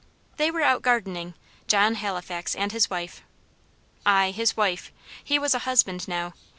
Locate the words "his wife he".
4.31-5.37